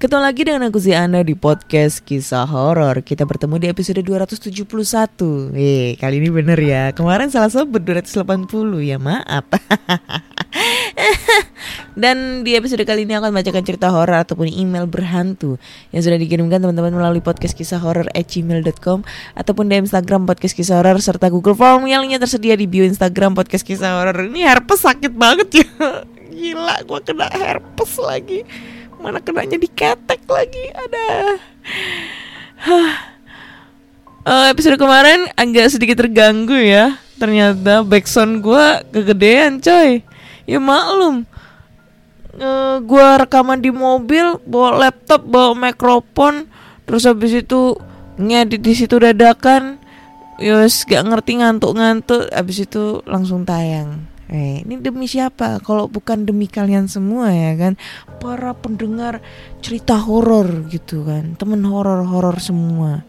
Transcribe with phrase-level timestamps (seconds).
[0.00, 3.04] Ketemu lagi dengan aku si Anda di podcast kisah horor.
[3.04, 5.52] Kita bertemu di episode 271.
[5.52, 6.96] Eh, kali ini bener ya.
[6.96, 8.48] Kemarin salah sebut 280
[8.80, 9.44] ya, maaf.
[12.00, 15.60] Dan di episode kali ini aku akan bacakan cerita horor ataupun email berhantu
[15.92, 19.04] yang sudah dikirimkan teman-teman melalui podcast kisah horor gmail.com
[19.36, 23.36] ataupun di Instagram podcast kisah horor serta Google Form yang lainnya tersedia di bio Instagram
[23.36, 24.16] podcast kisah horor.
[24.32, 25.68] Ini herpes sakit banget ya.
[26.32, 28.48] Gila, gua kena herpes lagi
[29.00, 31.08] mana kenanya diketek lagi ada.
[34.20, 37.00] Uh, episode kemarin agak sedikit terganggu ya.
[37.16, 40.04] Ternyata backsound gue kegedean coy.
[40.44, 41.24] Ya maklum.
[42.36, 46.46] Uh, gue rekaman di mobil bawa laptop bawa mikrofon
[46.86, 47.76] terus habis itu
[48.20, 49.80] ngedit di situ dadakan.
[50.40, 52.28] Yos gak ngerti ngantuk-ngantuk.
[52.32, 55.58] Habis itu langsung tayang Eh, ini demi siapa?
[55.58, 57.74] Kalau bukan demi kalian semua ya kan,
[58.22, 59.18] para pendengar
[59.58, 63.02] cerita horor gitu kan, temen horor-horor semua.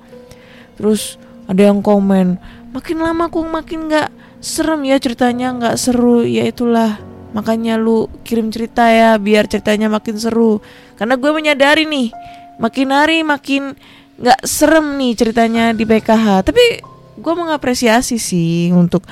[0.82, 2.42] Terus ada yang komen,
[2.74, 4.10] makin lama aku makin nggak
[4.42, 6.26] serem ya ceritanya, nggak seru.
[6.26, 6.98] Ya itulah,
[7.38, 10.58] makanya lu kirim cerita ya, biar ceritanya makin seru.
[10.98, 12.10] Karena gue menyadari nih,
[12.58, 13.78] makin hari makin
[14.18, 16.50] nggak serem nih ceritanya di PKH.
[16.50, 16.82] Tapi
[17.14, 19.06] gue mengapresiasi sih untuk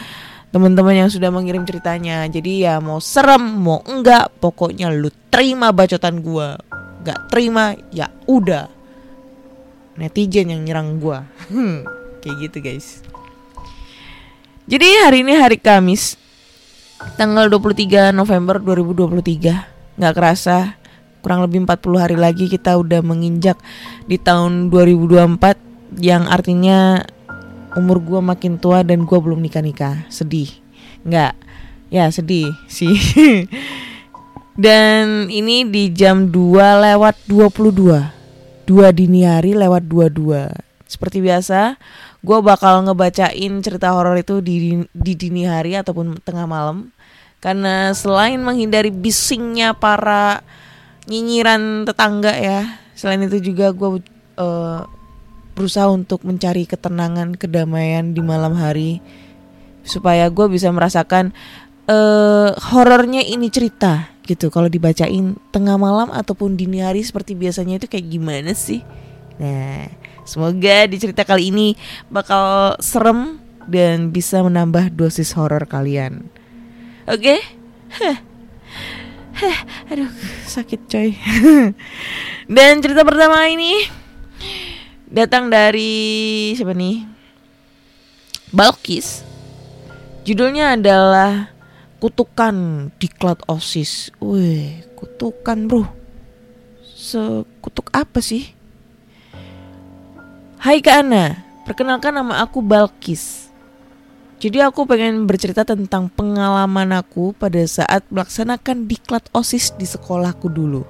[0.50, 2.26] teman-teman yang sudah mengirim ceritanya.
[2.26, 6.58] Jadi ya mau serem mau enggak, pokoknya lu terima bacotan gua.
[7.06, 8.68] Gak terima ya udah.
[10.00, 11.28] Netizen yang nyerang gua.
[11.52, 11.86] Hmm,
[12.24, 12.88] kayak gitu guys.
[14.70, 16.14] Jadi hari ini hari Kamis
[17.18, 19.98] tanggal 23 November 2023.
[19.98, 20.80] Nggak kerasa
[21.20, 23.60] kurang lebih 40 hari lagi kita udah menginjak
[24.08, 27.04] di tahun 2024 yang artinya
[27.78, 30.50] umur gue makin tua dan gue belum nikah nikah sedih.
[31.06, 31.34] Nggak.
[31.90, 32.96] Ya sedih sih.
[34.60, 36.36] Dan ini di jam 2
[36.84, 38.20] lewat 22
[38.70, 38.88] dua.
[38.94, 41.78] Dini hari lewat 22 seperti biasa
[42.20, 46.92] gue bakal ngebacain cerita horor itu di, di dini hari ataupun tengah malam.
[47.40, 50.44] Karena selain menghindari bisingnya para
[51.08, 54.04] nyinyiran tetangga ya selain itu juga gue
[54.38, 54.84] uh,
[55.60, 59.04] berusaha untuk mencari ketenangan, kedamaian di malam hari
[59.84, 61.36] supaya gue bisa merasakan
[61.92, 64.48] uh, horornya ini cerita gitu.
[64.48, 68.80] Kalau dibacain tengah malam ataupun dini hari seperti biasanya itu kayak gimana sih?
[69.36, 69.92] Nah,
[70.24, 71.68] semoga di cerita kali ini
[72.08, 76.32] bakal serem dan bisa menambah dosis horor kalian.
[77.04, 77.36] Oke?
[77.36, 77.40] Okay?
[79.92, 80.12] aduh
[80.46, 81.10] sakit coy.
[82.56, 83.88] dan cerita pertama ini
[85.10, 87.06] datang dari siapa nih?
[88.54, 89.26] Balkis.
[90.26, 91.50] Judulnya adalah
[92.00, 94.14] Kutukan Diklat OSIS.
[94.24, 95.84] Wih, kutukan bro.
[96.86, 98.56] Sekutuk apa sih?
[100.64, 103.52] Hai Kak Ana, perkenalkan nama aku Balkis.
[104.40, 110.88] Jadi aku pengen bercerita tentang pengalaman aku pada saat melaksanakan diklat OSIS di sekolahku dulu.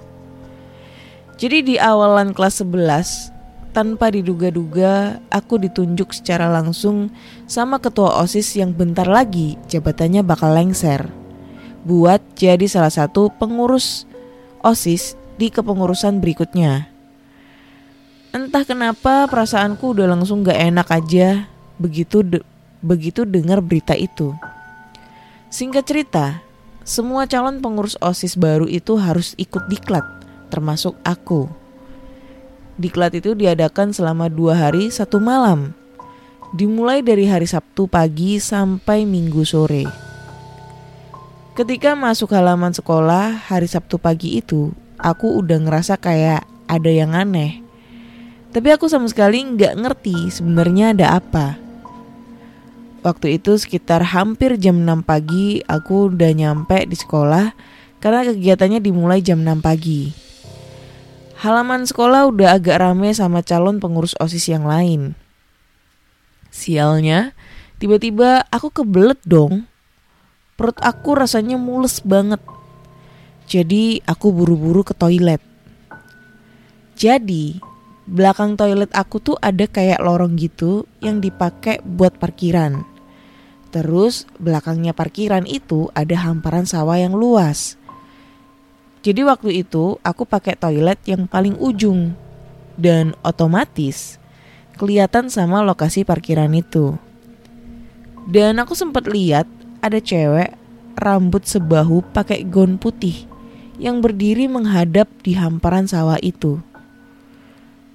[1.42, 3.39] Jadi di awalan kelas 11,
[3.72, 7.14] tanpa diduga-duga, aku ditunjuk secara langsung
[7.46, 11.10] sama ketua OSIS yang bentar lagi jabatannya bakal lengser.
[11.86, 14.04] Buat jadi salah satu pengurus
[14.66, 16.92] OSIS di kepengurusan berikutnya.
[18.30, 21.50] Entah kenapa perasaanku udah langsung gak enak aja
[21.82, 22.40] begitu de
[22.84, 24.36] begitu dengar berita itu.
[25.50, 26.26] Singkat cerita,
[26.86, 30.06] semua calon pengurus OSIS baru itu harus ikut diklat,
[30.54, 31.59] termasuk aku.
[32.80, 35.76] Diklat itu diadakan selama dua hari satu malam,
[36.56, 39.84] dimulai dari hari Sabtu pagi sampai Minggu sore.
[41.60, 47.60] Ketika masuk halaman sekolah hari Sabtu pagi itu, aku udah ngerasa kayak ada yang aneh.
[48.56, 51.60] Tapi aku sama sekali nggak ngerti sebenarnya ada apa.
[53.00, 57.56] waktu itu sekitar hampir jam 6 pagi aku udah nyampe di sekolah
[58.04, 60.29] karena kegiatannya dimulai jam 6 pagi.
[61.40, 65.16] Halaman sekolah udah agak rame sama calon pengurus OSIS yang lain.
[66.52, 67.32] Sialnya,
[67.80, 69.64] tiba-tiba aku kebelet dong.
[70.60, 72.44] Perut aku rasanya mules banget.
[73.48, 75.40] Jadi aku buru-buru ke toilet.
[77.00, 77.56] Jadi,
[78.04, 82.84] belakang toilet aku tuh ada kayak lorong gitu yang dipakai buat parkiran.
[83.72, 87.79] Terus belakangnya parkiran itu ada hamparan sawah yang luas.
[89.00, 92.20] Jadi waktu itu aku pakai toilet yang paling ujung
[92.76, 94.20] dan otomatis
[94.76, 97.00] kelihatan sama lokasi parkiran itu.
[98.28, 99.48] Dan aku sempat lihat
[99.80, 100.56] ada cewek
[101.00, 103.24] rambut sebahu pakai gaun putih
[103.80, 106.60] yang berdiri menghadap di hamparan sawah itu.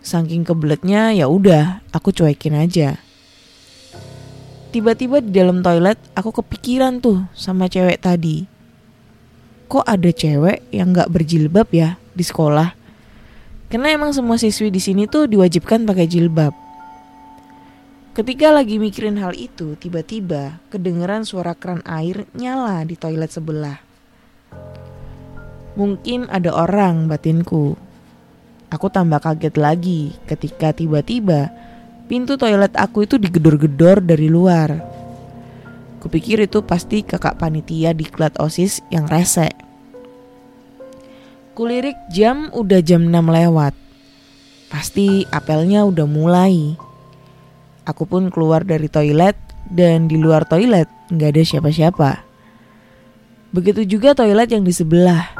[0.05, 3.01] Saking kebeletnya ya udah, aku cuekin aja.
[4.73, 8.54] Tiba-tiba di dalam toilet aku kepikiran tuh sama cewek tadi
[9.67, 12.77] kok ada cewek yang nggak berjilbab ya di sekolah?
[13.69, 16.55] Karena emang semua siswi di sini tuh diwajibkan pakai jilbab.
[18.15, 23.83] Ketika lagi mikirin hal itu, tiba-tiba kedengeran suara keran air nyala di toilet sebelah.
[25.75, 27.75] Mungkin ada orang batinku.
[28.71, 31.51] Aku tambah kaget lagi ketika tiba-tiba
[32.07, 34.94] pintu toilet aku itu digedor-gedor dari luar.
[36.05, 39.49] Kupikir itu pasti kakak panitia di klat OSIS yang rese.
[41.57, 43.73] Kulirik jam udah jam 6 lewat.
[44.69, 46.77] Pasti apelnya udah mulai.
[47.89, 49.33] Aku pun keluar dari toilet
[49.73, 52.11] dan di luar toilet nggak ada siapa-siapa.
[53.57, 55.33] Begitu juga toilet yang di sebelah.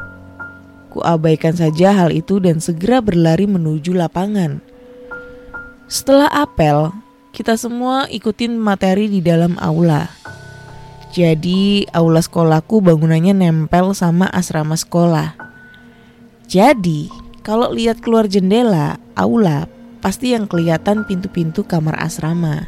[0.89, 4.65] Ku abaikan saja hal itu dan segera berlari menuju lapangan.
[5.93, 6.89] Setelah apel,
[7.37, 10.24] kita semua ikutin materi di dalam aula.
[11.15, 15.39] Jadi aula sekolahku bangunannya nempel sama asrama sekolah.
[16.51, 17.07] Jadi,
[17.47, 19.71] kalau lihat keluar jendela aula,
[20.03, 22.67] pasti yang kelihatan pintu-pintu kamar asrama.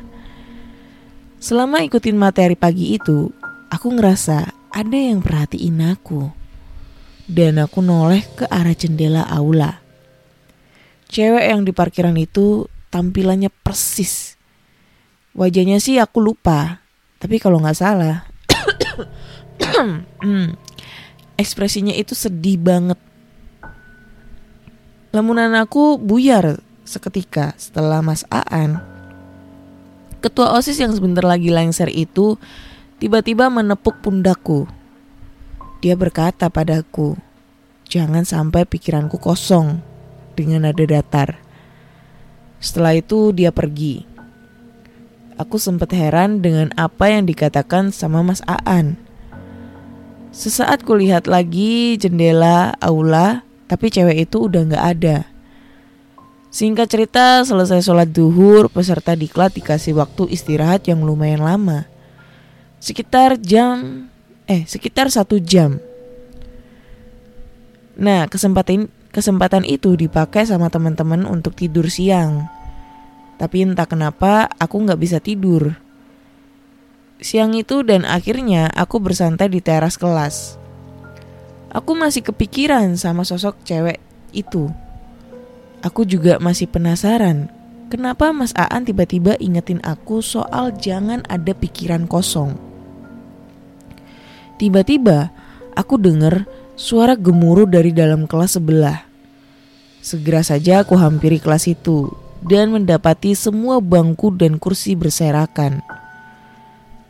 [1.43, 3.34] Selama ikutin materi pagi itu,
[3.66, 6.31] aku ngerasa ada yang perhatiin aku.
[7.26, 9.82] Dan aku noleh ke arah jendela aula.
[11.10, 14.38] Cewek yang di parkiran itu tampilannya persis.
[15.34, 16.78] Wajahnya sih aku lupa,
[17.19, 18.35] tapi kalau nggak salah,
[21.40, 22.96] ekspresinya itu sedih banget
[25.16, 28.84] Lamunan aku buyar seketika setelah Mas Aan.
[30.20, 32.37] Ketua OSIS yang sebentar lagi lengser itu
[33.00, 34.69] tiba-tiba menepuk pundakku.
[35.81, 37.16] Dia berkata padaku,
[37.88, 39.81] "Jangan sampai pikiranku kosong."
[40.37, 41.40] Dengan nada datar.
[42.60, 44.04] Setelah itu dia pergi.
[45.36, 48.96] Aku sempat heran dengan apa yang dikatakan sama Mas Aan.
[50.32, 55.16] Sesaat kulihat lagi jendela aula tapi cewek itu udah gak ada.
[56.48, 61.84] Singkat cerita, selesai sholat duhur, peserta diklat dikasih waktu istirahat yang lumayan lama.
[62.80, 64.08] Sekitar jam,
[64.48, 65.76] eh sekitar satu jam.
[68.00, 72.56] Nah, kesempatan kesempatan itu dipakai sama teman-teman untuk tidur siang.
[73.36, 75.76] Tapi entah kenapa aku nggak bisa tidur.
[77.20, 80.60] Siang itu dan akhirnya aku bersantai di teras kelas.
[81.72, 84.00] Aku masih kepikiran sama sosok cewek
[84.32, 84.69] itu.
[85.84, 87.52] Aku juga masih penasaran,
[87.93, 92.56] kenapa Mas Aan tiba-tiba ingetin aku soal jangan ada pikiran kosong.
[94.56, 95.28] Tiba-tiba
[95.76, 96.48] aku dengar
[96.81, 99.05] suara gemuruh dari dalam kelas sebelah.
[100.00, 105.82] Segera saja aku hampiri kelas itu dan mendapati semua bangku dan kursi berserakan.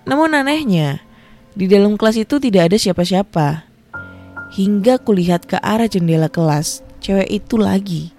[0.08, 1.04] Namun anehnya,
[1.52, 3.68] di dalam kelas itu tidak ada siapa-siapa.
[4.56, 8.16] Hingga kulihat ke arah jendela kelas, cewek itu lagi.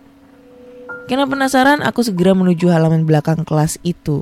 [1.07, 4.21] Karena penasaran, aku segera menuju halaman belakang kelas itu.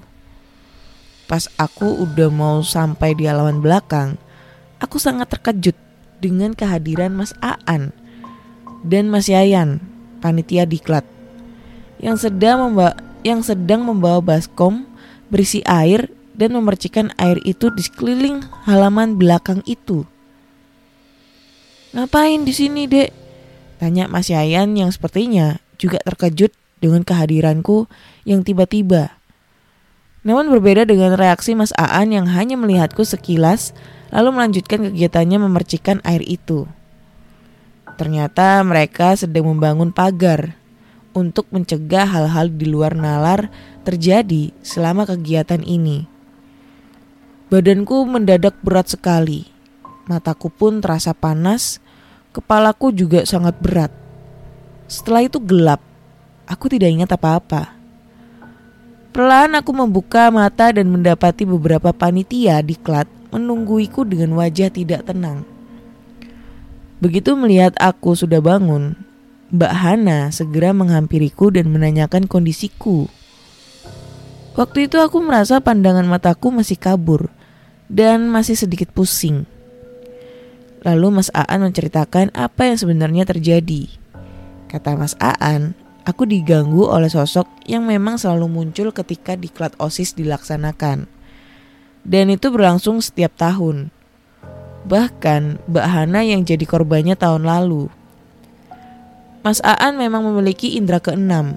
[1.26, 4.22] Pas aku udah mau sampai di halaman belakang,
[4.78, 5.74] aku sangat terkejut
[6.22, 7.90] dengan kehadiran Mas Aan
[8.86, 9.82] dan Mas Yayan,
[10.22, 11.02] panitia diklat,
[12.00, 12.94] yang sedang membawa
[13.26, 14.86] yang sedang membawa baskom
[15.34, 20.06] berisi air dan memercikan air itu di sekeliling halaman belakang itu.
[21.96, 23.10] Ngapain di sini, Dek?
[23.80, 26.52] Tanya Mas Yayan yang sepertinya juga terkejut
[26.84, 27.88] dengan kehadiranku
[28.28, 29.16] yang tiba-tiba.
[30.28, 33.72] Namun berbeda dengan reaksi Mas Aan yang hanya melihatku sekilas
[34.12, 36.68] lalu melanjutkan kegiatannya memercikan air itu.
[37.96, 40.60] Ternyata mereka sedang membangun pagar
[41.16, 43.48] untuk mencegah hal-hal di luar nalar
[43.88, 46.06] terjadi selama kegiatan ini.
[47.48, 49.48] Badanku mendadak berat sekali.
[50.06, 51.80] Mataku pun terasa panas,
[52.36, 53.90] kepalaku juga sangat berat.
[54.92, 55.80] Setelah itu gelap.
[56.46, 57.74] Aku tidak ingat apa-apa.
[59.16, 65.48] Perlahan aku membuka mata dan mendapati beberapa panitia di klat menungguiku dengan wajah tidak tenang.
[67.00, 68.98] Begitu melihat aku sudah bangun,
[69.54, 73.06] Mbak Hana segera menghampiriku dan menanyakan kondisiku.
[74.58, 77.30] Waktu itu aku merasa pandangan mataku masih kabur
[77.86, 79.46] dan masih sedikit pusing.
[80.82, 83.90] Lalu Mas Aan menceritakan apa yang sebenarnya terjadi.
[84.66, 91.10] Kata Mas Aan, aku diganggu oleh sosok yang memang selalu muncul ketika diklat OSIS dilaksanakan.
[92.06, 93.90] Dan itu berlangsung setiap tahun.
[94.86, 97.90] Bahkan Mbak Hana yang jadi korbannya tahun lalu.
[99.46, 101.54] Mas Aan memang memiliki indera keenam.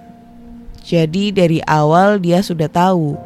[0.84, 3.16] Jadi dari awal dia sudah tahu.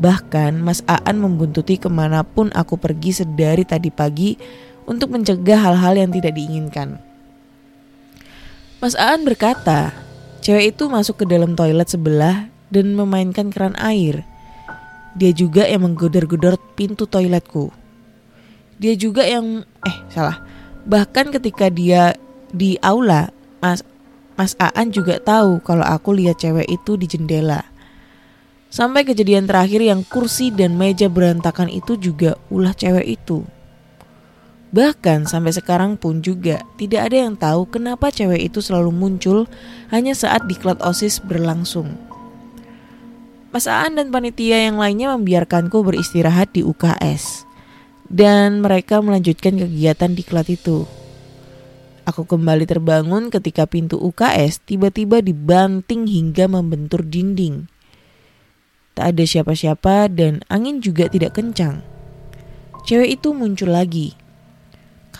[0.00, 4.40] Bahkan Mas Aan membuntuti ke mana pun aku pergi sedari tadi pagi
[4.88, 6.96] untuk mencegah hal-hal yang tidak diinginkan.
[8.80, 9.92] Mas Aan berkata,
[10.40, 14.24] cewek itu masuk ke dalam toilet sebelah dan memainkan keran air.
[15.12, 17.68] Dia juga yang menggodor-godor pintu toiletku.
[18.80, 20.40] Dia juga yang eh salah.
[20.88, 22.16] Bahkan ketika dia
[22.48, 23.28] di aula,
[23.60, 23.84] Mas
[24.40, 27.60] Mas Aan juga tahu kalau aku lihat cewek itu di jendela.
[28.72, 33.44] Sampai kejadian terakhir yang kursi dan meja berantakan itu juga ulah cewek itu.
[34.72, 39.44] Bahkan sampai sekarang pun juga tidak ada yang tahu kenapa cewek itu selalu muncul
[39.92, 41.92] hanya saat diklat OSIS berlangsung.
[43.52, 47.44] Mas Aan dan panitia yang lainnya membiarkanku beristirahat di UKS
[48.08, 50.88] dan mereka melanjutkan kegiatan diklat itu.
[52.08, 57.68] Aku kembali terbangun ketika pintu UKS tiba-tiba dibanting hingga membentur dinding.
[58.96, 61.84] Tak ada siapa-siapa dan angin juga tidak kencang.
[62.88, 64.16] Cewek itu muncul lagi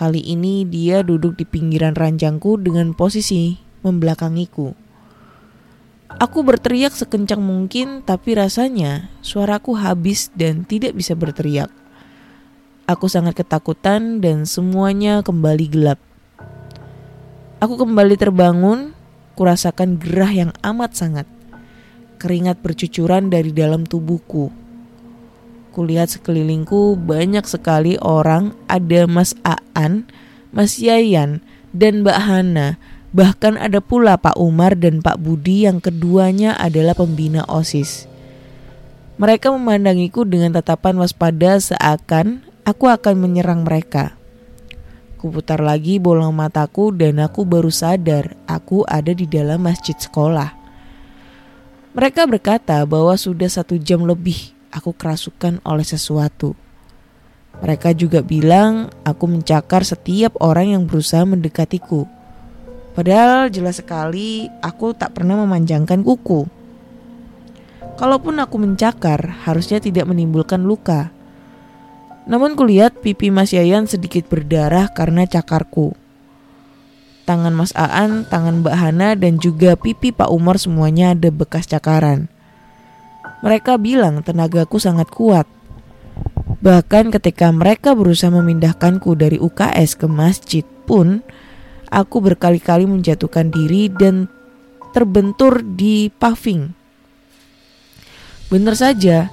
[0.01, 4.73] Kali ini dia duduk di pinggiran ranjangku dengan posisi membelakangiku.
[6.17, 11.69] Aku berteriak sekencang mungkin tapi rasanya suaraku habis dan tidak bisa berteriak.
[12.89, 16.01] Aku sangat ketakutan dan semuanya kembali gelap.
[17.61, 18.97] Aku kembali terbangun,
[19.37, 21.29] kurasakan gerah yang amat sangat.
[22.17, 24.49] Keringat bercucuran dari dalam tubuhku.
[25.69, 30.09] Kulihat sekelilingku banyak sekali orang, ada Mas Aan,
[30.49, 32.81] Mas Yayan, dan Mbak Hana.
[33.13, 38.09] Bahkan ada pula Pak Umar dan Pak Budi yang keduanya adalah pembina OSIS.
[39.21, 44.17] Mereka memandangiku dengan tatapan waspada seakan aku akan menyerang mereka.
[45.21, 50.49] Kuputar lagi bola mataku dan aku baru sadar aku ada di dalam masjid sekolah.
[51.93, 56.57] Mereka berkata bahwa sudah satu jam lebih aku kerasukan oleh sesuatu.
[57.61, 62.09] Mereka juga bilang aku mencakar setiap orang yang berusaha mendekatiku.
[62.97, 66.49] Padahal jelas sekali aku tak pernah memanjangkan kuku.
[67.93, 71.13] Kalaupun aku mencakar, harusnya tidak menimbulkan luka.
[72.31, 75.91] Namun kulihat pipi Mas Yayan sedikit berdarah karena cakarku.
[77.27, 82.31] Tangan Mas Aan, tangan Mbak Hana, dan juga pipi Pak Umar semuanya ada bekas cakaran.
[83.43, 85.43] Mereka bilang tenagaku sangat kuat.
[86.63, 91.19] Bahkan ketika mereka berusaha memindahkanku dari UKS ke masjid pun,
[91.91, 94.31] aku berkali-kali menjatuhkan diri dan
[94.95, 96.71] terbentur di paving.
[98.47, 99.27] Benar saja,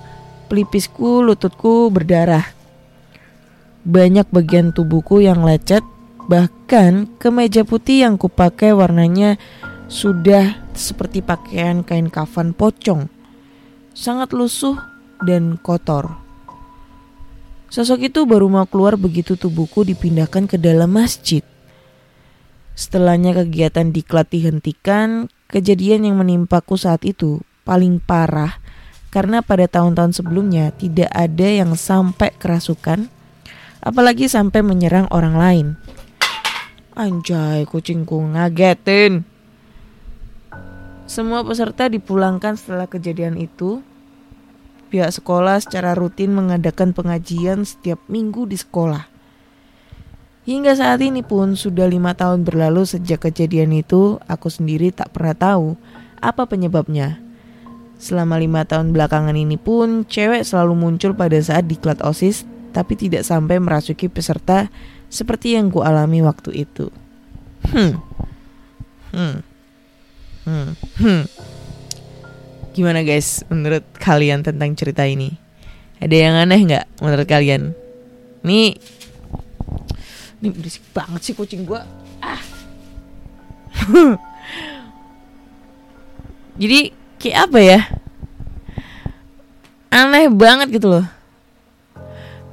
[0.51, 2.58] pelipisku, lututku berdarah.
[3.89, 5.81] Banyak bagian tubuhku yang lecet,
[6.29, 9.41] bahkan kemeja putih yang kupakai warnanya
[9.89, 13.09] sudah seperti pakaian kain kafan pocong
[13.97, 14.79] sangat lusuh
[15.25, 16.15] dan kotor.
[17.69, 21.43] Sosok itu baru mau keluar begitu tubuhku dipindahkan ke dalam masjid.
[22.79, 28.63] Setelahnya kegiatan diklat dihentikan, kejadian yang menimpaku saat itu paling parah
[29.11, 33.11] karena pada tahun-tahun sebelumnya tidak ada yang sampai kerasukan,
[33.89, 35.67] apalagi sampai menyerang orang lain.
[36.93, 39.25] Anjay, kucingku ngagetin.
[41.09, 43.81] Semua peserta dipulangkan setelah kejadian itu.
[44.93, 49.09] Pihak sekolah secara rutin mengadakan pengajian setiap minggu di sekolah.
[50.49, 55.37] Hingga saat ini pun sudah lima tahun berlalu sejak kejadian itu, aku sendiri tak pernah
[55.37, 55.77] tahu
[56.25, 57.21] apa penyebabnya.
[58.01, 63.25] Selama lima tahun belakangan ini pun, cewek selalu muncul pada saat diklat OSIS, tapi tidak
[63.25, 64.69] sampai merasuki peserta
[65.09, 66.93] seperti yang ku alami waktu itu.
[67.69, 68.01] Hmm.
[69.13, 69.37] Hmm.
[70.45, 70.69] Hmm.
[71.01, 71.25] Hmm.
[72.77, 75.35] Gimana guys menurut kalian tentang cerita ini?
[75.99, 77.75] Ada yang aneh nggak menurut kalian?
[78.47, 78.79] Nih,
[80.39, 81.83] ini berisik banget sih kucing gua.
[82.23, 82.39] Ah.
[86.63, 87.81] Jadi kayak apa ya?
[89.91, 91.18] Aneh banget gitu loh.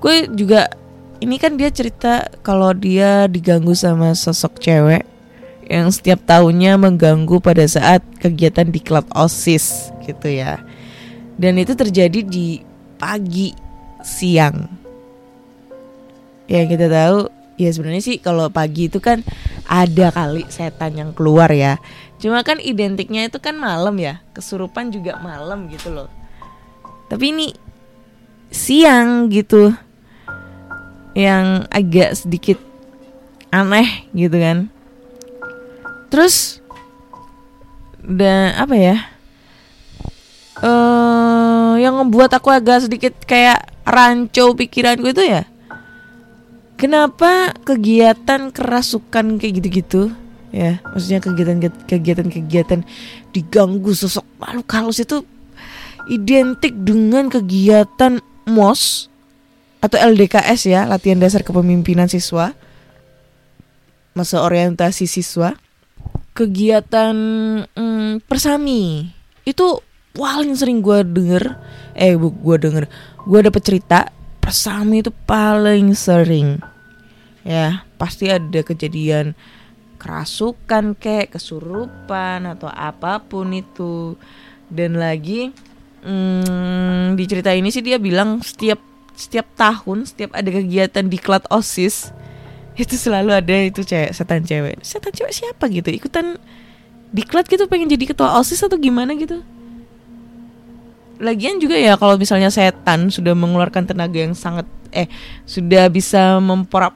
[0.06, 0.70] Gue juga
[1.18, 5.02] ini kan dia cerita kalau dia diganggu sama sosok cewek
[5.66, 10.62] yang setiap tahunnya mengganggu pada saat kegiatan di klub OSIS gitu ya.
[11.42, 12.62] Dan itu terjadi di
[13.02, 13.50] pagi
[14.06, 14.70] siang.
[16.46, 17.26] Ya kita tahu
[17.58, 19.26] ya sebenarnya sih kalau pagi itu kan
[19.66, 21.82] ada kali setan yang keluar ya.
[22.22, 24.22] Cuma kan identiknya itu kan malam ya.
[24.38, 26.14] Kesurupan juga malam gitu loh.
[27.10, 27.48] Tapi ini
[28.54, 29.74] siang gitu.
[31.16, 32.60] Yang agak sedikit
[33.50, 34.68] aneh gitu kan.
[36.12, 36.60] Terus
[38.04, 38.98] dan apa ya?
[40.56, 45.44] eh yang membuat aku agak sedikit kayak rancu pikiranku itu ya.
[46.76, 50.12] Kenapa kegiatan kerasukan kayak gitu-gitu
[50.52, 51.58] ya, maksudnya kegiatan
[51.88, 52.84] kegiatan-kegiatan
[53.32, 55.24] diganggu sosok makhluk halus itu
[56.12, 59.08] identik dengan kegiatan MOS
[59.86, 62.58] atau LDKS ya, latihan dasar kepemimpinan siswa.
[64.18, 65.54] Masa orientasi siswa.
[66.34, 67.16] Kegiatan
[67.70, 69.14] mm, persami.
[69.46, 69.86] Itu
[70.18, 71.54] paling sering gue denger.
[71.94, 72.90] Eh gue denger.
[73.30, 74.10] Gue dapet cerita
[74.42, 76.58] persami itu paling sering.
[77.46, 79.38] Ya pasti ada kejadian
[80.02, 84.18] kerasukan kayak kesurupan atau apa pun itu.
[84.66, 85.54] Dan lagi
[86.02, 91.44] mm, di cerita ini sih dia bilang setiap setiap tahun setiap ada kegiatan di klat
[91.50, 92.12] osis
[92.76, 94.84] itu selalu ada itu cewek setan cewek.
[94.84, 95.88] Setan cewek siapa gitu?
[95.88, 96.36] Ikutan
[97.16, 99.40] diklat gitu pengen jadi ketua osis atau gimana gitu?
[101.16, 105.08] Lagian juga ya kalau misalnya setan sudah mengeluarkan tenaga yang sangat eh
[105.48, 106.92] sudah bisa memporak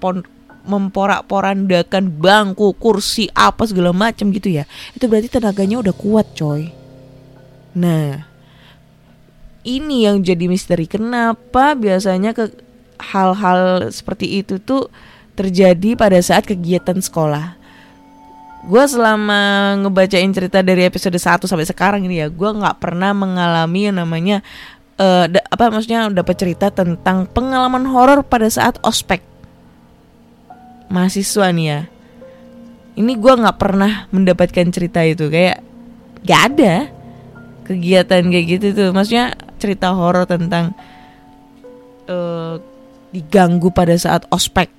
[0.68, 6.76] memporak porandakan bangku kursi apa segala macam gitu ya itu berarti tenaganya udah kuat coy.
[7.80, 8.29] Nah
[9.64, 12.52] ini yang jadi misteri kenapa biasanya ke
[13.00, 14.92] hal-hal seperti itu tuh
[15.40, 17.56] terjadi pada saat kegiatan sekolah.
[18.68, 23.88] Gue selama ngebacain cerita dari episode 1 sampai sekarang ini ya, gue nggak pernah mengalami
[23.88, 24.44] yang namanya
[25.00, 29.24] uh, apa maksudnya dapat cerita tentang pengalaman horor pada saat ospek
[30.92, 31.80] mahasiswa nih ya.
[33.00, 35.64] Ini gue nggak pernah mendapatkan cerita itu kayak
[36.28, 36.92] gak ada
[37.64, 38.90] kegiatan kayak gitu tuh.
[38.92, 40.72] Maksudnya cerita horor tentang
[42.08, 42.56] uh,
[43.12, 44.72] diganggu pada saat ospek.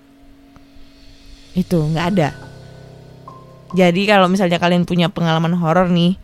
[1.54, 2.28] Itu nggak ada.
[3.70, 6.18] Jadi kalau misalnya kalian punya pengalaman horor nih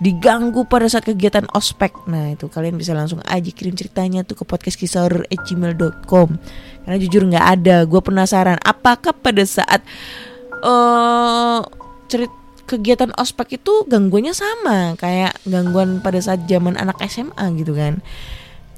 [0.00, 1.92] diganggu pada saat kegiatan ospek.
[2.08, 6.28] Nah itu kalian bisa langsung aja kirim ceritanya tuh ke podcast gmail.com
[6.80, 9.84] karena jujur nggak ada gue penasaran apakah pada saat
[10.64, 11.60] uh,
[12.08, 12.32] cerit
[12.70, 17.98] kegiatan ospek itu gangguannya sama kayak gangguan pada saat zaman anak SMA gitu kan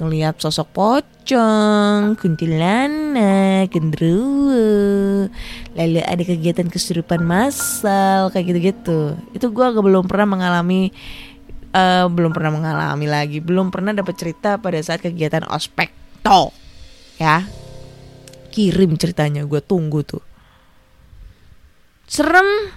[0.03, 5.31] ngelihat sosok pocong, kuntilanak, gendruwo,
[5.79, 9.15] lalu ada kegiatan kesurupan massal kayak gitu-gitu.
[9.31, 10.91] Itu gue agak belum pernah mengalami,
[11.71, 15.95] uh, belum pernah mengalami lagi, belum pernah dapat cerita pada saat kegiatan ospek.
[16.27, 16.51] Toh,
[17.23, 17.47] ya,
[18.51, 20.25] kirim ceritanya, gue tunggu tuh.
[22.11, 22.75] Serem,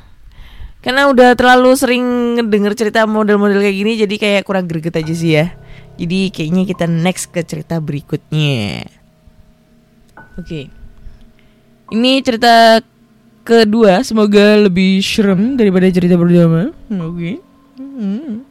[0.85, 2.05] karena udah terlalu sering
[2.45, 5.57] denger cerita model-model kayak gini, jadi kayak kurang greget aja sih ya.
[5.97, 8.85] Jadi kayaknya kita next ke cerita berikutnya.
[10.37, 10.45] Oke.
[10.45, 10.63] Okay.
[11.89, 12.85] Ini cerita
[13.41, 16.69] kedua, semoga lebih serem daripada cerita pertama.
[16.69, 16.93] Oke.
[17.01, 17.35] Okay.
[17.81, 18.45] Hmm.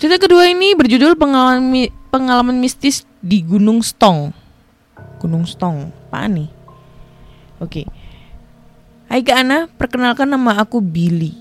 [0.00, 4.32] Cerita kedua ini berjudul pengalaman pengalaman mistis di Gunung Stong.
[5.20, 6.48] Gunung Stong, apa nih?
[7.60, 7.84] Oke.
[7.84, 8.03] Okay.
[9.14, 11.38] Hai Kak Ana, perkenalkan nama aku Billy.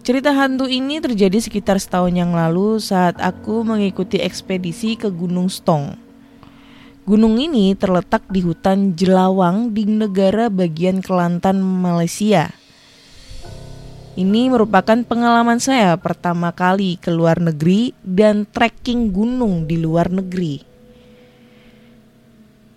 [0.00, 6.00] Cerita hantu ini terjadi sekitar setahun yang lalu saat aku mengikuti ekspedisi ke Gunung Stong.
[7.04, 12.56] Gunung ini terletak di hutan Jelawang di negara bagian Kelantan, Malaysia.
[14.16, 20.73] Ini merupakan pengalaman saya pertama kali ke luar negeri dan trekking gunung di luar negeri.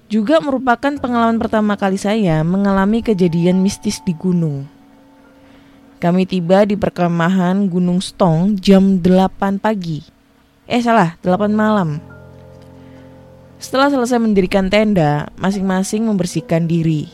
[0.07, 4.63] Juga merupakan pengalaman pertama kali saya mengalami kejadian mistis di gunung.
[5.99, 9.99] Kami tiba di perkemahan Gunung Stong jam 8 pagi.
[10.63, 11.99] Eh salah, 8 malam.
[13.59, 17.11] Setelah selesai mendirikan tenda, masing-masing membersihkan diri.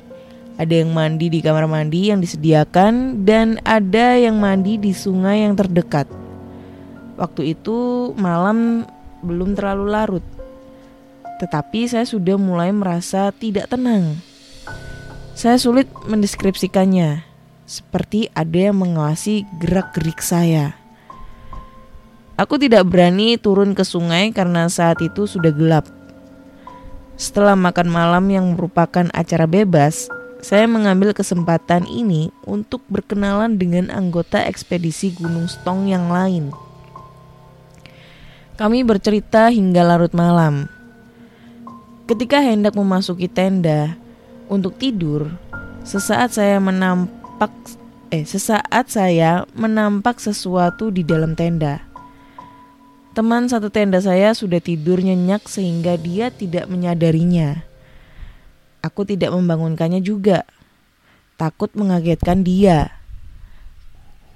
[0.61, 5.57] Ada yang mandi di kamar mandi yang disediakan dan ada yang mandi di sungai yang
[5.57, 6.05] terdekat.
[7.17, 8.85] Waktu itu malam
[9.25, 10.25] belum terlalu larut.
[11.43, 14.15] Tetapi saya sudah mulai merasa tidak tenang.
[15.35, 17.27] Saya sulit mendeskripsikannya,
[17.67, 20.79] seperti ada yang mengawasi gerak-gerik saya.
[22.39, 25.85] Aku tidak berani turun ke sungai karena saat itu sudah gelap.
[27.19, 30.07] Setelah makan malam yang merupakan acara bebas,
[30.39, 36.55] saya mengambil kesempatan ini untuk berkenalan dengan anggota ekspedisi Gunung Stong yang lain.
[38.53, 40.69] Kami bercerita hingga larut malam.
[42.13, 43.97] Ketika hendak memasuki tenda
[44.45, 45.33] untuk tidur,
[45.81, 47.49] sesaat saya menampak
[48.13, 51.81] eh sesaat saya menampak sesuatu di dalam tenda.
[53.17, 57.65] Teman satu tenda saya sudah tidur nyenyak sehingga dia tidak menyadarinya.
[58.85, 60.45] Aku tidak membangunkannya juga.
[61.33, 62.93] Takut mengagetkan dia.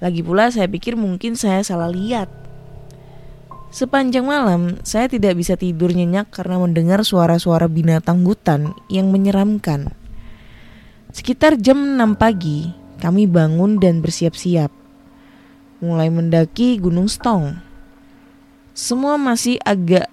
[0.01, 2.46] Lagi pula saya pikir mungkin saya salah lihat.
[3.67, 9.91] Sepanjang malam, saya tidak bisa tidur nyenyak karena mendengar suara-suara binatang hutan yang menyeramkan.
[11.11, 12.71] Sekitar jam 6 pagi,
[13.03, 14.71] kami bangun dan bersiap-siap.
[15.83, 17.59] Mulai mendaki Gunung Stong.
[18.71, 20.07] Semua masih agak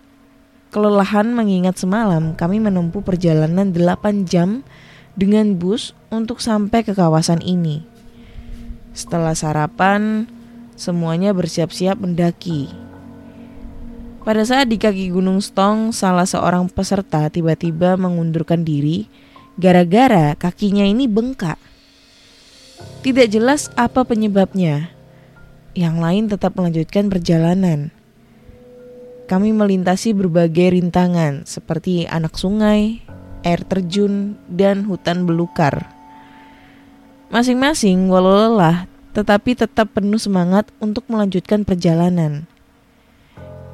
[0.75, 4.67] kelelahan mengingat semalam kami menempuh perjalanan 8 jam
[5.15, 7.87] dengan bus untuk sampai ke kawasan ini.
[8.91, 10.27] Setelah sarapan,
[10.75, 12.84] semuanya bersiap-siap mendaki.
[14.25, 19.05] Pada saat di kaki Gunung Stong, salah seorang peserta tiba-tiba mengundurkan diri
[19.61, 21.61] gara-gara kakinya ini bengkak.
[23.05, 24.89] Tidak jelas apa penyebabnya.
[25.77, 27.93] Yang lain tetap melanjutkan perjalanan.
[29.29, 33.05] Kami melintasi berbagai rintangan seperti anak sungai,
[33.45, 35.93] air terjun, dan hutan belukar.
[37.29, 42.49] Masing-masing walau lelah, tetapi tetap penuh semangat untuk melanjutkan perjalanan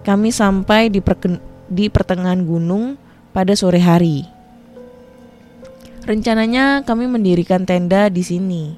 [0.01, 1.05] kami sampai di,
[1.69, 2.97] di pertengahan gunung
[3.37, 4.25] pada sore hari.
[6.09, 8.73] Rencananya kami mendirikan tenda di sini,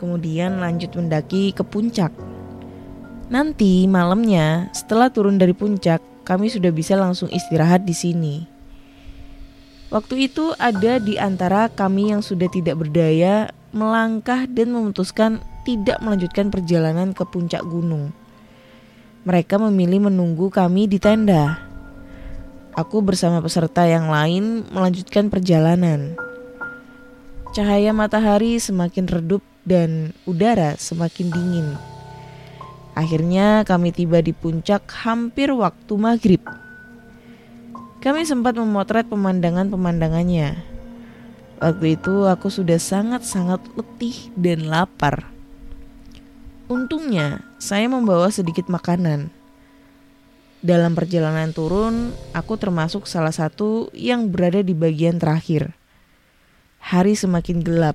[0.00, 2.10] kemudian lanjut mendaki ke puncak.
[3.28, 8.36] Nanti malamnya, setelah turun dari puncak, kami sudah bisa langsung istirahat di sini.
[9.92, 16.50] Waktu itu ada di antara kami yang sudah tidak berdaya melangkah dan memutuskan tidak melanjutkan
[16.50, 18.10] perjalanan ke puncak gunung
[19.26, 21.58] mereka memilih menunggu kami di tenda.
[22.78, 26.14] Aku bersama peserta yang lain melanjutkan perjalanan.
[27.50, 31.68] Cahaya matahari semakin redup dan udara semakin dingin.
[32.94, 36.42] Akhirnya kami tiba di puncak hampir waktu maghrib.
[37.98, 40.54] Kami sempat memotret pemandangan-pemandangannya.
[41.58, 45.35] Waktu itu aku sudah sangat-sangat letih dan lapar.
[46.66, 49.30] Untungnya, saya membawa sedikit makanan.
[50.66, 55.70] Dalam perjalanan turun, aku termasuk salah satu yang berada di bagian terakhir.
[56.82, 57.94] Hari semakin gelap.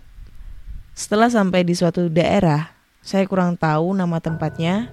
[0.95, 2.71] Setelah sampai di suatu daerah,
[3.03, 4.87] saya kurang tahu nama tempatnya.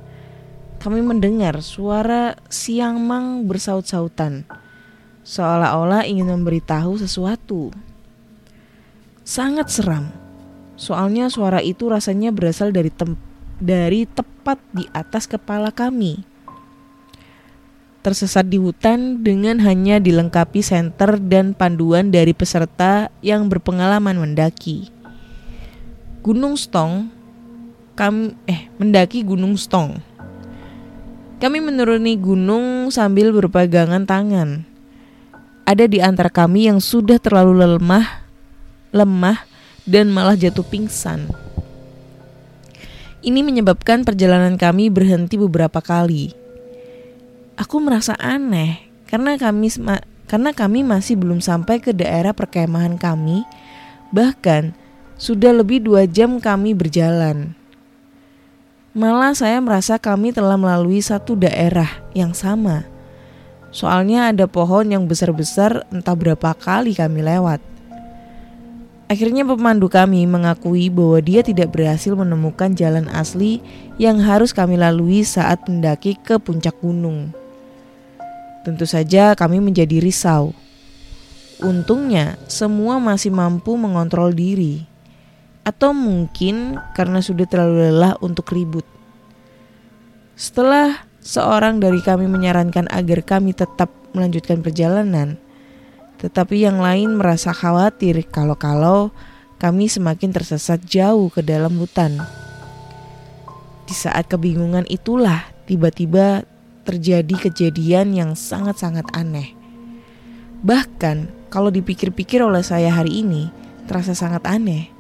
[0.83, 4.43] Kami mendengar suara siang mang bersaut-sautan,
[5.23, 7.71] seolah-olah ingin memberitahu sesuatu.
[9.23, 10.11] Sangat seram,
[10.75, 13.28] soalnya suara itu rasanya berasal dari tempat
[13.59, 16.23] dari tepat di atas kepala kami.
[18.03, 24.89] Tersesat di hutan dengan hanya dilengkapi senter dan panduan dari peserta yang berpengalaman mendaki.
[26.23, 27.11] Gunung Stong,
[27.99, 29.99] kami eh mendaki Gunung Stong.
[31.39, 34.67] Kami menuruni gunung sambil berpegangan tangan.
[35.63, 38.27] Ada di antara kami yang sudah terlalu lemah,
[38.91, 39.47] lemah
[39.87, 41.48] dan malah jatuh pingsan.
[43.19, 46.31] Ini menyebabkan perjalanan kami berhenti beberapa kali.
[47.59, 49.67] Aku merasa aneh karena kami
[50.31, 53.43] karena kami masih belum sampai ke daerah perkemahan kami,
[54.15, 54.71] bahkan
[55.19, 57.59] sudah lebih dua jam kami berjalan.
[58.95, 62.87] Malah saya merasa kami telah melalui satu daerah yang sama.
[63.75, 67.78] Soalnya ada pohon yang besar-besar entah berapa kali kami lewat.
[69.09, 73.65] Akhirnya pemandu kami mengakui bahwa dia tidak berhasil menemukan jalan asli
[73.97, 77.33] yang harus kami lalui saat mendaki ke puncak gunung.
[78.69, 80.53] Tentu saja kami menjadi risau.
[81.65, 84.85] Untungnya semua masih mampu mengontrol diri.
[85.65, 88.85] Atau mungkin karena sudah terlalu lelah untuk ribut.
[90.37, 95.41] Setelah seorang dari kami menyarankan agar kami tetap melanjutkan perjalanan,
[96.19, 99.15] tetapi yang lain merasa khawatir kalau-kalau
[99.59, 102.19] kami semakin tersesat jauh ke dalam hutan.
[103.87, 106.45] Di saat kebingungan itulah tiba-tiba
[106.83, 109.55] terjadi kejadian yang sangat-sangat aneh.
[110.61, 113.49] Bahkan kalau dipikir-pikir oleh saya hari ini,
[113.87, 114.91] terasa sangat aneh.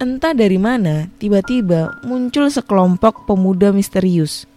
[0.00, 4.48] Entah dari mana, tiba-tiba muncul sekelompok pemuda misterius.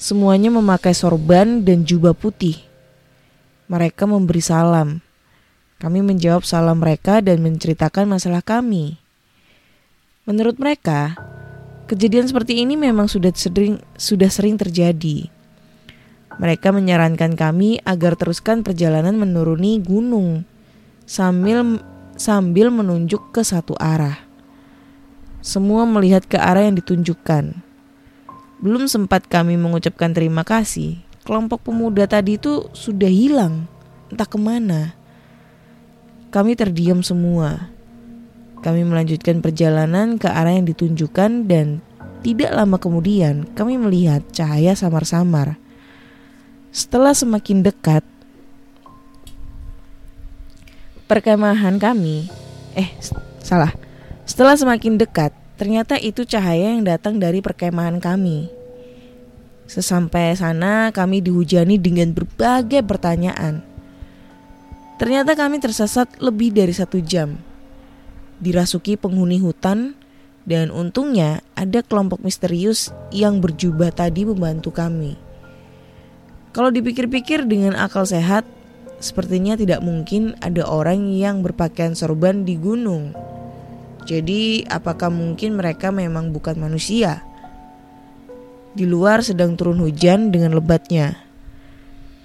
[0.00, 2.63] Semuanya memakai sorban dan jubah putih.
[3.64, 5.00] Mereka memberi salam.
[5.80, 9.00] Kami menjawab salam mereka dan menceritakan masalah kami.
[10.28, 11.16] Menurut mereka,
[11.88, 15.28] kejadian seperti ini memang sudah sering sudah sering terjadi.
[16.36, 20.42] Mereka menyarankan kami agar teruskan perjalanan menuruni gunung
[21.04, 21.80] sambil
[22.20, 24.18] sambil menunjuk ke satu arah.
[25.44, 27.60] Semua melihat ke arah yang ditunjukkan.
[28.64, 33.64] Belum sempat kami mengucapkan terima kasih, kelompok pemuda tadi itu sudah hilang,
[34.12, 34.92] entah ke mana.
[36.28, 37.72] Kami terdiam semua.
[38.60, 41.84] Kami melanjutkan perjalanan ke arah yang ditunjukkan dan
[42.24, 45.60] tidak lama kemudian kami melihat cahaya samar-samar.
[46.72, 48.02] Setelah semakin dekat,
[51.04, 52.32] perkemahan kami,
[52.72, 52.88] eh
[53.44, 53.76] salah,
[54.24, 58.63] setelah semakin dekat, ternyata itu cahaya yang datang dari perkemahan kami.
[59.64, 63.64] Sesampai sana, kami dihujani dengan berbagai pertanyaan.
[65.00, 67.40] Ternyata kami tersesat lebih dari satu jam.
[68.38, 69.96] Dirasuki penghuni hutan,
[70.44, 75.16] dan untungnya ada kelompok misterius yang berjubah tadi membantu kami.
[76.54, 78.46] Kalau dipikir-pikir dengan akal sehat,
[79.02, 83.16] sepertinya tidak mungkin ada orang yang berpakaian sorban di gunung.
[84.04, 87.24] Jadi, apakah mungkin mereka memang bukan manusia?
[88.74, 91.14] Di luar sedang turun hujan dengan lebatnya.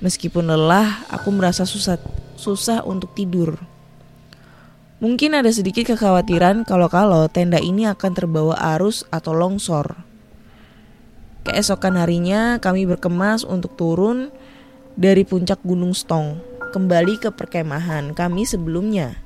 [0.02, 2.02] Meskipun lelah, aku merasa susah
[2.34, 3.62] susah untuk tidur.
[4.98, 10.02] Mungkin ada sedikit kekhawatiran kalau-kalau tenda ini akan terbawa arus atau longsor.
[11.46, 14.34] Keesokan harinya kami berkemas untuk turun
[15.00, 16.42] dari puncak Gunung Stong
[16.74, 19.22] kembali ke perkemahan kami sebelumnya.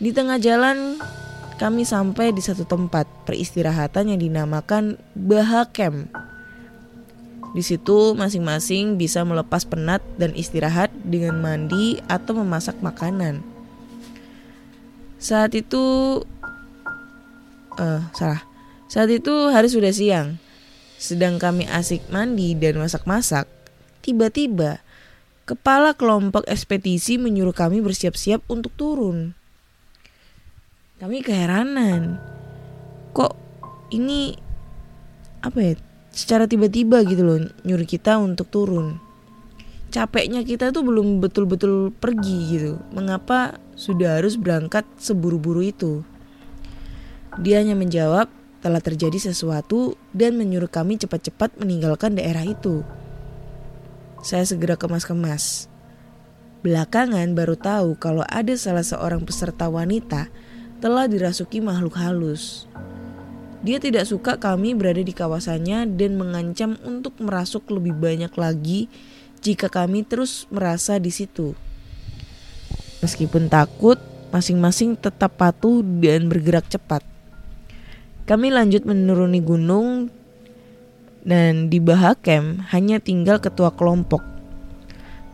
[0.00, 1.02] Di tengah jalan
[1.54, 6.10] kami sampai di satu tempat peristirahatan yang dinamakan Baha Camp.
[7.54, 13.46] Di situ masing-masing bisa melepas penat dan istirahat dengan mandi atau memasak makanan.
[15.22, 16.18] Saat itu
[17.78, 18.42] uh, salah.
[18.90, 20.42] Saat itu hari sudah siang.
[20.98, 23.46] Sedang kami asik mandi dan masak-masak,
[24.02, 24.82] tiba-tiba
[25.46, 29.36] kepala kelompok ekspedisi menyuruh kami bersiap-siap untuk turun.
[31.04, 32.16] Kami keheranan.
[33.12, 33.36] Kok
[33.92, 34.32] ini
[35.44, 35.76] apa ya?
[36.08, 38.96] Secara tiba-tiba gitu loh nyuruh kita untuk turun.
[39.92, 42.80] Capeknya kita tuh belum betul-betul pergi gitu.
[42.96, 46.00] Mengapa sudah harus berangkat seburu-buru itu?
[47.36, 48.32] Dia hanya menjawab,
[48.64, 52.80] telah terjadi sesuatu dan menyuruh kami cepat-cepat meninggalkan daerah itu.
[54.24, 55.68] Saya segera kemas-kemas.
[56.64, 60.32] Belakangan baru tahu kalau ada salah seorang peserta wanita
[60.84, 62.68] telah dirasuki makhluk halus.
[63.64, 68.92] Dia tidak suka kami berada di kawasannya dan mengancam untuk merasuk lebih banyak lagi
[69.40, 71.56] jika kami terus merasa di situ.
[73.00, 73.96] Meskipun takut,
[74.28, 77.00] masing-masing tetap patuh dan bergerak cepat.
[78.28, 80.12] Kami lanjut menuruni gunung
[81.24, 84.20] dan di Bahakem hanya tinggal ketua kelompok.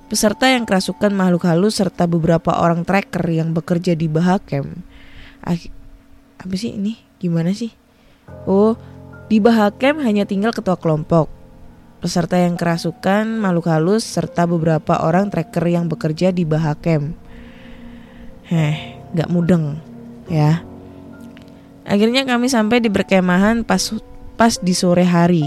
[0.07, 4.89] Peserta yang kerasukan makhluk halus serta beberapa orang tracker yang bekerja di Bahakem.
[5.44, 6.96] Apa sih ini?
[7.20, 7.72] Gimana sih?
[8.48, 8.79] Oh,
[9.29, 11.29] di Bahakem hanya tinggal ketua kelompok.
[12.00, 17.12] Peserta yang kerasukan makhluk halus serta beberapa orang tracker yang bekerja di Bahakem.
[18.48, 19.76] Heh, gak mudeng
[20.31, 20.64] ya.
[21.85, 23.92] Akhirnya kami sampai di perkemahan pas
[24.38, 25.44] pas di sore hari.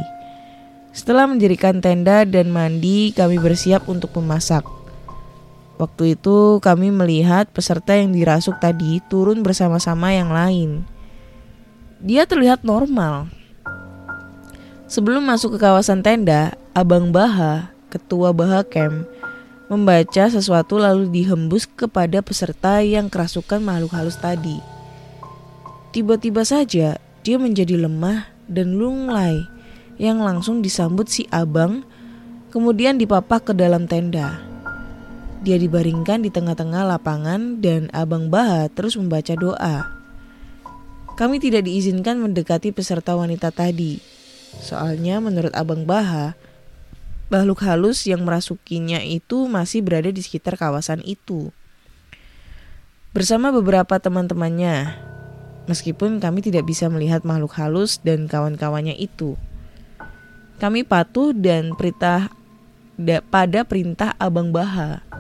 [0.94, 4.83] Setelah mendirikan tenda dan mandi, kami bersiap untuk memasak.
[5.82, 10.86] Waktu itu kami melihat peserta yang dirasuk tadi turun bersama-sama yang lain.
[12.04, 13.32] Dia terlihat normal.
[14.86, 19.10] Sebelum masuk ke kawasan tenda, Abang Baha, ketua Baha Camp,
[19.66, 24.62] membaca sesuatu lalu dihembus kepada peserta yang kerasukan makhluk halus tadi.
[25.90, 29.42] Tiba-tiba saja dia menjadi lemah dan lunglai
[29.98, 31.82] yang langsung disambut si abang
[32.54, 34.53] kemudian dipapak ke dalam tenda.
[35.44, 39.92] Dia dibaringkan di tengah-tengah lapangan dan abang Baha terus membaca doa.
[41.20, 44.00] Kami tidak diizinkan mendekati peserta wanita tadi.
[44.64, 46.40] Soalnya menurut abang Baha,
[47.28, 51.52] makhluk halus yang merasukinya itu masih berada di sekitar kawasan itu.
[53.14, 54.96] Bersama beberapa teman-temannya,
[55.70, 59.38] meskipun kami tidak bisa melihat makhluk halus dan kawan-kawannya itu.
[60.58, 62.32] Kami patuh dan perintah
[62.98, 65.13] da- pada perintah Abang Baha.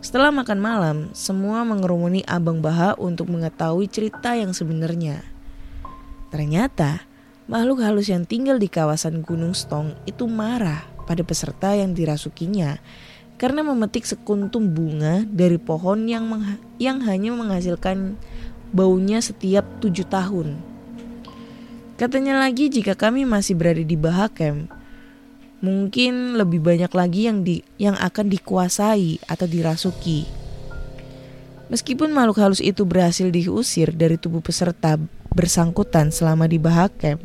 [0.00, 5.20] Setelah makan malam, semua mengerumuni Abang Baha untuk mengetahui cerita yang sebenarnya.
[6.32, 7.04] Ternyata,
[7.44, 12.80] makhluk halus yang tinggal di kawasan Gunung Stong itu marah pada peserta yang dirasukinya
[13.36, 16.28] karena memetik sekuntum bunga dari pohon yang
[16.80, 18.16] yang hanya menghasilkan
[18.72, 20.56] baunya setiap tujuh tahun.
[22.00, 24.64] Katanya lagi jika kami masih berada di Bahakem,
[25.60, 30.24] mungkin lebih banyak lagi yang di yang akan dikuasai atau dirasuki.
[31.70, 34.98] Meskipun makhluk halus itu berhasil diusir dari tubuh peserta
[35.30, 37.22] bersangkutan selama di Bahakem,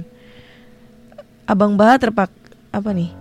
[1.46, 2.34] Abang Baha terpak
[2.74, 3.14] apa nih?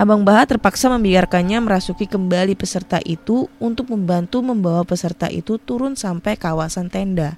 [0.00, 6.40] Abang Baha terpaksa membiarkannya merasuki kembali peserta itu untuk membantu membawa peserta itu turun sampai
[6.40, 7.36] kawasan tenda.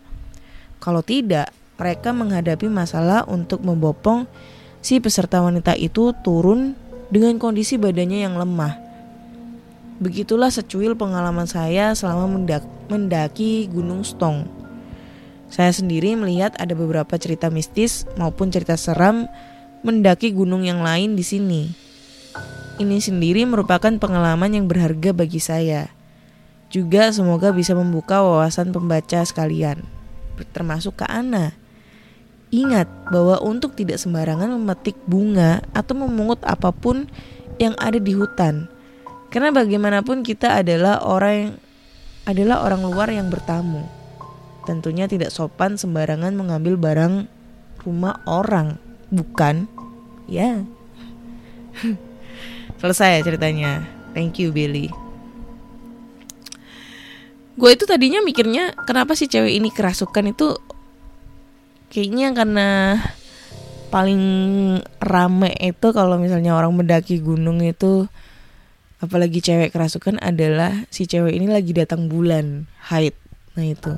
[0.79, 4.31] Kalau tidak, mereka menghadapi masalah untuk membopong
[4.79, 6.79] si peserta wanita itu turun
[7.12, 8.79] dengan kondisi badannya yang lemah.
[9.97, 14.45] Begitulah secuil pengalaman saya selama mendak- mendaki Gunung Stong.
[15.47, 19.31] Saya sendiri melihat ada beberapa cerita mistis maupun cerita seram
[19.87, 21.62] mendaki gunung yang lain di sini.
[22.77, 25.88] Ini sendiri merupakan pengalaman yang berharga bagi saya.
[26.69, 29.81] Juga semoga bisa membuka wawasan pembaca sekalian,
[30.53, 31.55] termasuk ke Ana.
[32.55, 37.11] Ingat bahwa untuk tidak sembarangan memetik bunga atau memungut apa pun
[37.59, 38.71] yang ada di hutan.
[39.35, 41.53] Karena bagaimanapun kita adalah orang yang
[42.27, 43.87] adalah orang luar yang bertamu.
[44.67, 47.31] Tentunya tidak sopan sembarangan mengambil barang
[47.87, 48.83] rumah orang,
[49.15, 49.71] bukan?
[50.27, 50.67] Ya.
[52.83, 53.87] Selesai ceritanya.
[54.11, 54.91] Thank you Billy.
[57.57, 60.61] Gue itu tadinya mikirnya kenapa sih cewek ini kerasukan itu
[61.90, 62.68] kayaknya karena
[63.88, 64.22] paling
[64.99, 68.11] rame itu kalau misalnya orang mendaki gunung itu
[68.99, 73.14] apalagi cewek kerasukan adalah si cewek ini lagi datang bulan haid.
[73.57, 73.92] Nah itu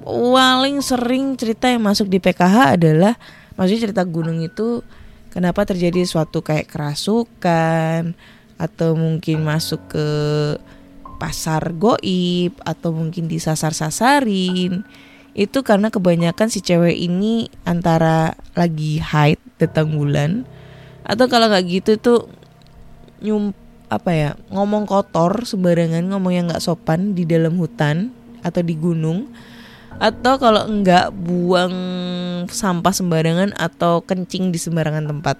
[0.00, 3.14] paling sering cerita yang masuk di PKH adalah
[3.56, 4.80] maksudnya cerita gunung itu
[5.28, 8.16] kenapa terjadi suatu kayak kerasukan
[8.56, 10.08] atau mungkin masuk ke
[11.20, 14.84] pasar goib atau mungkin disasar-sasarin
[15.34, 20.42] itu karena kebanyakan si cewek ini antara lagi haid datang bulan.
[21.06, 22.20] Atau kalau nggak gitu tuh
[23.22, 23.54] nyum
[23.90, 28.10] apa ya ngomong kotor sembarangan ngomong yang nggak sopan di dalam hutan
[28.42, 29.30] atau di gunung.
[30.00, 31.74] Atau kalau enggak buang
[32.48, 35.36] sampah sembarangan atau kencing di sembarangan tempat.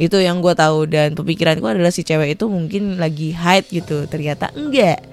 [0.00, 4.08] Itu yang gue tahu dan pemikiranku adalah si cewek itu mungkin lagi haid gitu.
[4.08, 5.04] Ternyata enggak.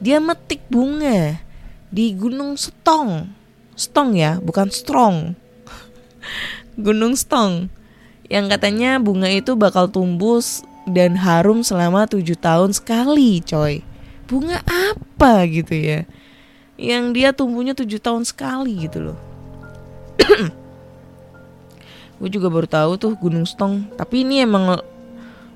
[0.00, 1.49] Dia metik bunga
[1.90, 3.40] di Gunung Stong
[3.80, 5.32] Stong ya bukan Strong.
[6.84, 7.72] Gunung Stong
[8.28, 10.44] yang katanya bunga itu bakal tumbuh
[10.84, 13.80] dan harum selama tujuh tahun sekali coy.
[14.28, 16.04] Bunga apa gitu ya?
[16.76, 19.18] Yang dia tumbuhnya tujuh tahun sekali gitu loh.
[22.20, 24.76] Gue juga baru tahu tuh Gunung Stong tapi ini emang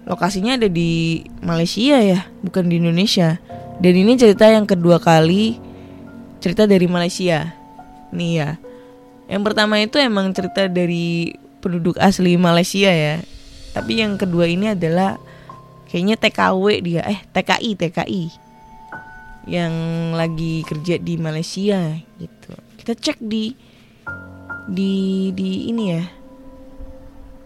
[0.09, 3.37] lokasinya ada di Malaysia ya bukan di Indonesia.
[3.85, 5.74] Dan ini cerita yang kedua kali
[6.45, 7.49] cerita dari Malaysia
[8.13, 8.51] nih ya
[9.33, 11.33] yang pertama itu emang cerita dari
[11.65, 13.25] penduduk asli Malaysia ya
[13.73, 15.17] tapi yang kedua ini adalah
[15.89, 18.25] kayaknya TKW dia eh TKI TKI
[19.49, 19.73] yang
[20.13, 22.53] lagi kerja di Malaysia gitu
[22.85, 23.57] kita cek di
[24.69, 24.93] di
[25.33, 26.05] di ini ya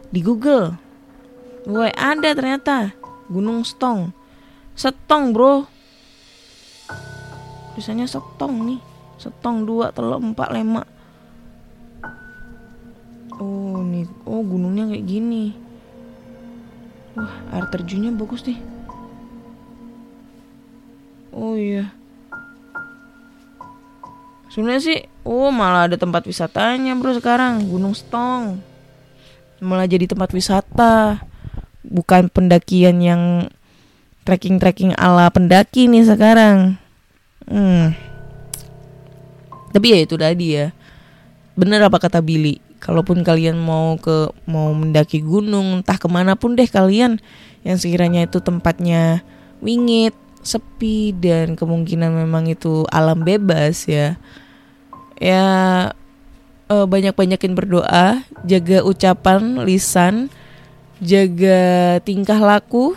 [0.09, 0.77] di Google.
[1.69, 2.97] Woi, ada ternyata
[3.29, 4.17] Gunung Stong.
[4.73, 5.69] Setong, Bro.
[7.77, 8.81] Tulisannya setong nih.
[9.19, 10.83] Setong 2 telok 4 lema.
[13.39, 14.07] Oh, nih.
[14.25, 15.55] Oh, gunungnya kayak gini.
[17.19, 18.59] Wah, air terjunnya bagus nih.
[21.35, 21.91] Oh iya.
[24.49, 28.65] Sebenarnya sih, oh malah ada tempat wisatanya bro sekarang, Gunung Stong
[29.59, 31.19] malah jadi tempat wisata
[31.83, 33.23] bukan pendakian yang
[34.23, 36.79] trekking-trekking ala pendaki nih sekarang
[37.51, 38.08] hmm.
[39.75, 40.73] Tapi ya itu tadi ya.
[41.59, 42.63] Bener apa kata Billy?
[42.79, 47.19] Kalaupun kalian mau ke mau mendaki gunung entah ke mana pun deh kalian
[47.67, 49.27] yang sekiranya itu tempatnya
[49.59, 50.15] wingit
[50.47, 54.17] sepi dan kemungkinan memang itu alam bebas ya.
[55.19, 55.45] Ya
[56.71, 60.31] uh, banyak-banyakin berdoa, jaga ucapan, lisan,
[61.03, 62.95] jaga tingkah laku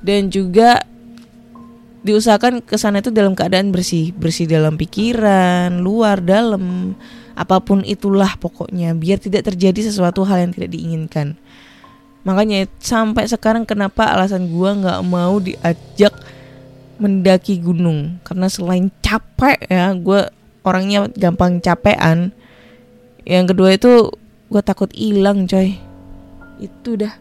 [0.00, 0.84] dan juga
[2.02, 6.94] diusahakan ke sana itu dalam keadaan bersih, bersih dalam pikiran, luar, dalam,
[7.38, 11.38] apa pun itulah pokoknya biar tidak terjadi sesuatu hal yang tidak diinginkan.
[12.22, 16.14] Makanya sampai sekarang kenapa alasan gua nggak mau diajak
[16.98, 18.18] mendaki gunung?
[18.22, 20.30] Karena selain capek ya gue
[20.62, 22.30] orangnya gampang capean.
[23.26, 23.92] Yang kedua itu
[24.50, 25.78] gue takut hilang coy.
[26.62, 27.14] Itu dah.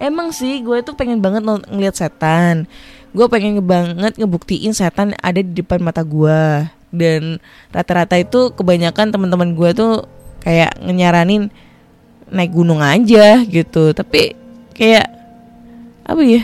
[0.00, 2.70] Emang sih gue tuh pengen banget ngeliat setan
[3.16, 7.40] gue pengen banget ngebuktiin setan ada di depan mata gue dan
[7.72, 10.04] rata-rata itu kebanyakan teman-teman gue tuh
[10.40, 11.52] kayak nyaranin
[12.28, 13.92] naik gunung aja gitu.
[13.92, 14.36] Tapi
[14.76, 15.08] kayak
[16.08, 16.42] apa ya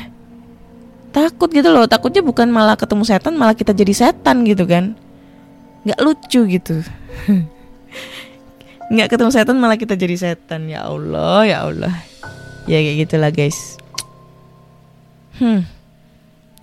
[1.12, 1.88] takut gitu loh.
[1.88, 4.96] Takutnya bukan malah ketemu setan malah kita jadi setan gitu kan.
[5.84, 6.80] Nggak lucu gitu.
[8.92, 10.68] Nggak ketemu setan malah kita jadi setan.
[10.68, 11.94] Ya Allah ya Allah.
[12.68, 13.76] Ya kayak gitulah guys.
[15.40, 15.64] Hmm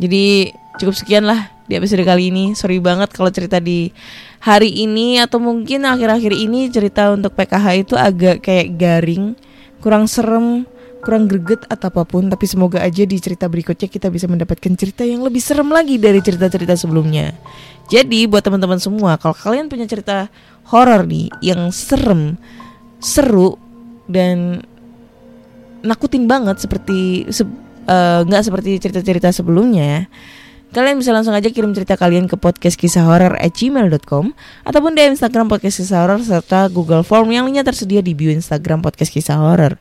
[0.01, 0.49] jadi
[0.81, 2.57] cukup sekian lah di episode kali ini.
[2.57, 3.93] Sorry banget kalau cerita di
[4.41, 9.37] hari ini atau mungkin akhir-akhir ini cerita untuk PKH itu agak kayak garing
[9.77, 10.65] kurang serem
[11.01, 15.01] kurang greget atau apa pun tapi semoga aja di cerita berikutnya kita bisa mendapatkan cerita
[15.01, 17.33] yang lebih serem lagi dari cerita-cerita sebelumnya.
[17.89, 20.29] Jadi buat teman-teman semua kalau kalian punya cerita
[20.69, 22.37] horor nih yang serem
[23.01, 23.57] seru
[24.05, 24.61] dan
[25.81, 27.49] nakutin banget seperti se-
[27.87, 30.09] eh, nggak seperti cerita-cerita sebelumnya
[30.71, 34.31] Kalian bisa langsung aja kirim cerita kalian ke podcast kisah horor at gmail.com
[34.63, 38.79] Ataupun DM Instagram podcast kisah horor serta Google Form yang lainnya tersedia di bio Instagram
[38.79, 39.75] podcast kisah horor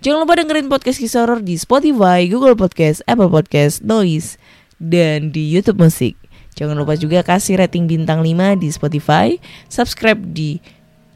[0.00, 4.40] Jangan lupa dengerin podcast kisah horor di Spotify, Google Podcast, Apple Podcast, Noise,
[4.80, 6.16] dan di Youtube Musik
[6.56, 9.36] Jangan lupa juga kasih rating bintang 5 di Spotify,
[9.68, 10.56] subscribe di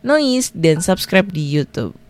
[0.04, 2.03] Noise, dan subscribe di Youtube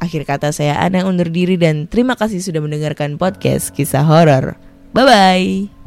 [0.00, 4.56] Akhir kata saya Ana undur diri dan terima kasih sudah mendengarkan podcast kisah horor.
[4.96, 5.79] Bye bye.